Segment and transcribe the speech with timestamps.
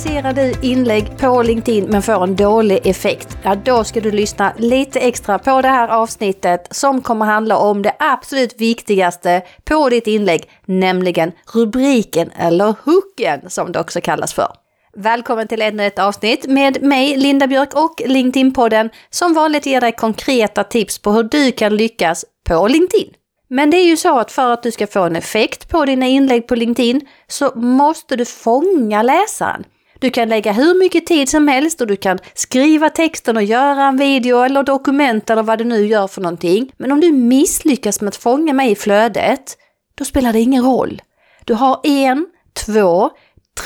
[0.00, 4.52] Publicerar du inlägg på LinkedIn men får en dålig effekt, ja då ska du lyssna
[4.58, 10.06] lite extra på det här avsnittet som kommer handla om det absolut viktigaste på ditt
[10.06, 14.48] inlägg, nämligen rubriken eller hooken som det också kallas för.
[14.96, 19.92] Välkommen till ännu ett avsnitt med mig, Linda Björk och LinkedIn-podden som vanligt ger dig
[19.92, 23.08] konkreta tips på hur du kan lyckas på LinkedIn.
[23.48, 26.06] Men det är ju så att för att du ska få en effekt på dina
[26.06, 29.64] inlägg på LinkedIn så måste du fånga läsaren.
[30.00, 33.84] Du kan lägga hur mycket tid som helst och du kan skriva texten och göra
[33.84, 36.72] en video eller dokument eller vad du nu gör för någonting.
[36.76, 39.56] Men om du misslyckas med att fånga mig i flödet,
[39.94, 41.02] då spelar det ingen roll.
[41.44, 42.26] Du har en,
[42.66, 43.10] två,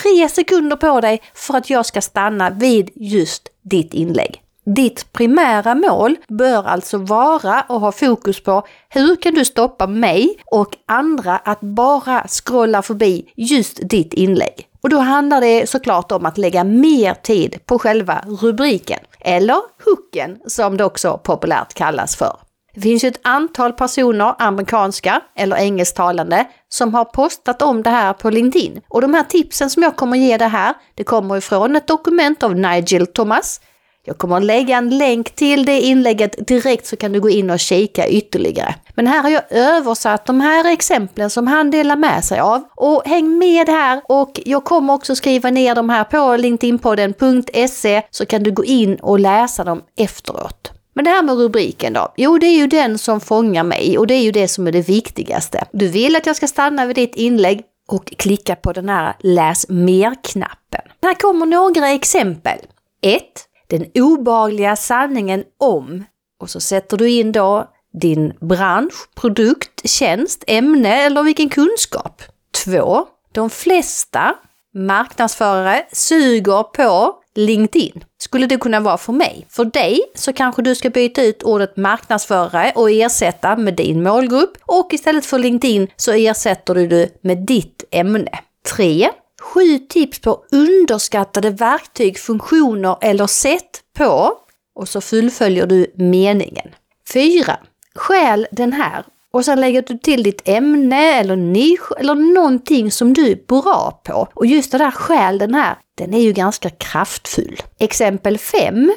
[0.02, 4.43] tre sekunder på dig för att jag ska stanna vid just ditt inlägg.
[4.66, 10.38] Ditt primära mål bör alltså vara och ha fokus på hur kan du stoppa mig
[10.46, 14.68] och andra att bara scrolla förbi just ditt inlägg.
[14.82, 20.38] Och då handlar det såklart om att lägga mer tid på själva rubriken, eller hooken
[20.46, 22.36] som det också populärt kallas för.
[22.74, 28.12] Det finns ju ett antal personer, amerikanska eller engelsktalande, som har postat om det här
[28.12, 28.80] på LinkedIn.
[28.88, 32.42] Och de här tipsen som jag kommer ge dig här, det kommer ifrån ett dokument
[32.42, 33.60] av Nigel Thomas
[34.06, 37.50] jag kommer att lägga en länk till det inlägget direkt så kan du gå in
[37.50, 38.74] och kika ytterligare.
[38.94, 42.62] Men här har jag översatt de här exemplen som han delar med sig av.
[42.76, 48.26] Och häng med här och jag kommer också skriva ner de här på linkedinpodden.se så
[48.26, 50.72] kan du gå in och läsa dem efteråt.
[50.94, 52.12] Men det här med rubriken då?
[52.16, 54.72] Jo, det är ju den som fångar mig och det är ju det som är
[54.72, 55.64] det viktigaste.
[55.72, 59.68] Du vill att jag ska stanna vid ditt inlägg och klicka på den här läs
[59.68, 60.80] mer-knappen.
[61.02, 62.58] Här kommer några exempel.
[63.02, 63.22] 1
[63.66, 66.04] den obehagliga sanningen om
[66.40, 72.22] och så sätter du in då din bransch, produkt, tjänst, ämne eller vilken kunskap.
[72.64, 73.06] 2.
[73.32, 74.34] De flesta
[74.74, 78.04] marknadsförare suger på LinkedIn.
[78.18, 79.46] Skulle det kunna vara för mig?
[79.50, 84.52] För dig så kanske du ska byta ut ordet marknadsförare och ersätta med din målgrupp
[84.66, 88.38] och istället för LinkedIn så ersätter du det med ditt ämne.
[88.76, 89.10] 3.
[89.44, 94.32] Sju tips på underskattade verktyg, funktioner eller sätt på
[94.74, 96.74] och så fullföljer du meningen.
[97.12, 97.56] 4.
[97.94, 103.14] Skäl den här och sen lägger du till ditt ämne eller nisch eller någonting som
[103.14, 104.28] du är bra på.
[104.34, 107.62] Och just det där skäl den här, den är ju ganska kraftfull.
[107.78, 108.92] Exempel 5.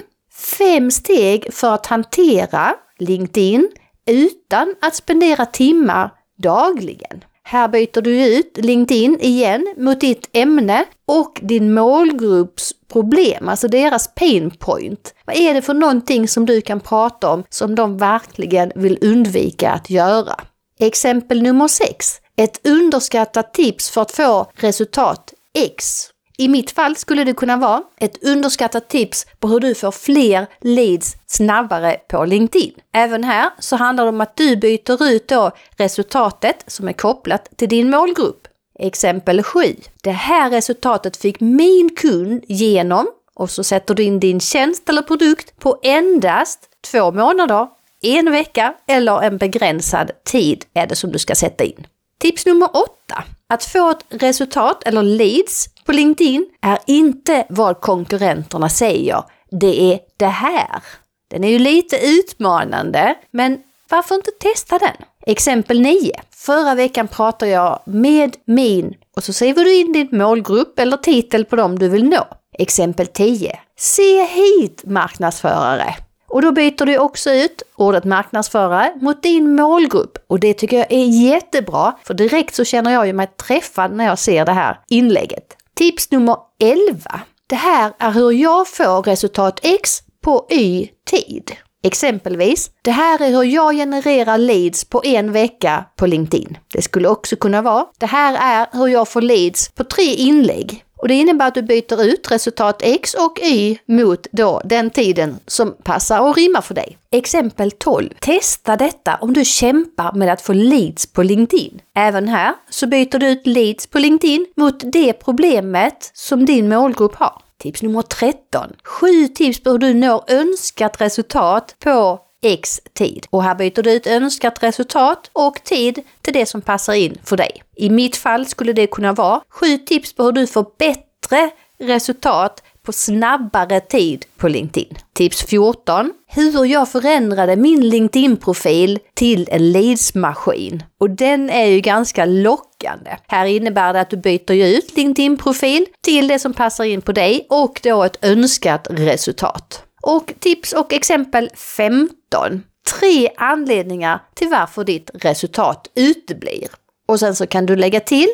[0.58, 3.70] Fem steg för att hantera LinkedIn
[4.06, 7.24] utan att spendera timmar dagligen.
[7.50, 14.16] Här byter du ut LinkedIn igen mot ditt ämne och din målgrupps problem, alltså deras
[14.16, 15.14] pain point.
[15.26, 19.72] Vad är det för någonting som du kan prata om som de verkligen vill undvika
[19.72, 20.36] att göra?
[20.80, 22.08] Exempel nummer 6.
[22.36, 26.10] Ett underskattat tips för att få resultat X.
[26.40, 30.48] I mitt fall skulle det kunna vara ett underskattat tips på hur du får fler
[30.62, 32.72] leads snabbare på LinkedIn.
[32.94, 37.58] Även här så handlar det om att du byter ut då resultatet som är kopplat
[37.58, 38.48] till din målgrupp.
[38.80, 39.60] Exempel 7.
[40.04, 45.02] Det här resultatet fick min kund genom och så sätter du in din tjänst eller
[45.02, 46.60] produkt på endast
[46.92, 47.68] två månader,
[48.02, 51.88] en vecka eller en begränsad tid är det som du ska sätta in.
[52.20, 53.24] Tips nummer 8.
[53.50, 59.24] Att få ett resultat eller leads på LinkedIn är inte vad konkurrenterna säger.
[59.52, 60.84] Det är det här.
[61.32, 63.60] Den är ju lite utmanande, men
[63.90, 64.96] varför inte testa den?
[65.26, 66.12] Exempel 9.
[66.32, 71.46] Förra veckan pratade jag med min och så skriver du in din målgrupp eller titel
[71.46, 72.28] på dem du vill nå.
[72.60, 73.60] Exempel 10.
[73.78, 75.96] Se hit marknadsförare!
[76.30, 80.18] Och då byter du också ut ordet marknadsförare mot din målgrupp.
[80.28, 84.06] Och det tycker jag är jättebra, för direkt så känner jag ju mig träffad när
[84.06, 85.57] jag ser det här inlägget.
[85.78, 87.22] Tips nummer 11.
[87.50, 91.52] Det här är hur jag får resultat X på Y tid.
[91.84, 96.58] Exempelvis, det här är hur jag genererar leads på en vecka på LinkedIn.
[96.74, 100.84] Det skulle också kunna vara, det här är hur jag får leads på tre inlägg.
[100.98, 105.40] Och det innebär att du byter ut resultat X och Y mot då den tiden
[105.48, 106.98] som passar och rimmar för dig.
[107.12, 108.10] Exempel 12.
[108.20, 111.82] Testa detta om du kämpar med att få leads på LinkedIn.
[111.96, 117.16] Även här så byter du ut leads på LinkedIn mot det problemet som din målgrupp
[117.16, 117.42] har.
[117.60, 118.70] Tips nummer 13.
[118.84, 123.26] Sju tips på hur du når önskat resultat på X tid.
[123.30, 127.38] Och här byter du ut önskat resultat och tid till det som passar in för
[127.38, 127.64] dig.
[127.76, 131.50] I mitt fall skulle det kunna vara sju tips på hur du får bättre
[131.80, 134.98] resultat på snabbare tid på LinkedIn.
[135.14, 136.14] Tips 14.
[136.28, 140.84] Hur jag förändrade min LinkedIn-profil till en leadsmaskin.
[141.00, 143.18] Och den är ju ganska lockande.
[143.28, 147.48] Här innebär det att du byter ut LinkedIn-profil till det som passar in på dig
[147.50, 149.87] och då ett önskat resultat.
[150.08, 152.64] Och tips och exempel 15.
[153.00, 156.68] Tre anledningar till varför ditt resultat uteblir.
[157.08, 158.28] Och sen så kan du lägga till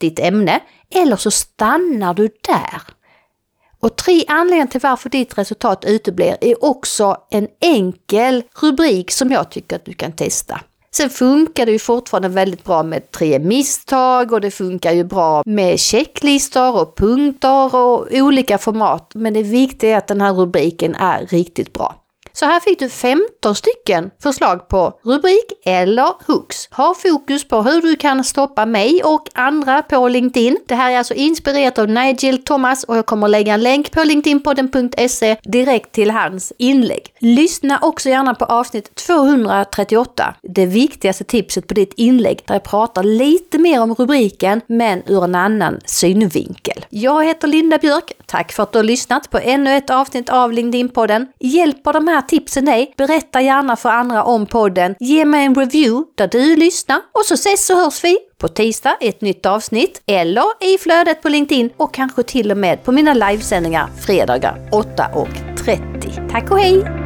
[0.00, 0.60] ditt ämne
[0.94, 2.82] eller så stannar du där.
[3.80, 9.50] Och tre anledningar till varför ditt resultat uteblir är också en enkel rubrik som jag
[9.50, 10.60] tycker att du kan testa.
[10.90, 15.42] Sen funkar det ju fortfarande väldigt bra med tre misstag och det funkar ju bra
[15.46, 19.12] med checklistor och punkter och olika format.
[19.14, 21.94] Men det viktiga är att den här rubriken är riktigt bra.
[22.38, 26.68] Så här fick du 15 stycken förslag på rubrik eller hooks.
[26.70, 30.58] Ha fokus på hur du kan stoppa mig och andra på LinkedIn.
[30.66, 34.04] Det här är alltså inspirerat av Nigel Thomas och jag kommer lägga en länk på
[34.04, 37.14] linkedinpodden.se direkt till hans inlägg.
[37.18, 43.02] Lyssna också gärna på avsnitt 238, det viktigaste tipset på ditt inlägg, där jag pratar
[43.02, 46.84] lite mer om rubriken men ur en annan synvinkel.
[46.90, 48.12] Jag heter Linda Björk.
[48.26, 51.26] Tack för att du har lyssnat på ännu ett avsnitt av LinkedIn-podden.
[51.40, 54.94] Hjälper de här tipsen är, Berätta gärna för andra om podden.
[55.00, 58.96] Ge mig en review där du lyssnar och så ses och hörs vi på tisdag
[59.00, 60.44] i ett nytt avsnitt eller
[60.74, 66.30] i flödet på LinkedIn och kanske till och med på mina livesändningar fredagar 8.30.
[66.30, 66.97] Tack och hej!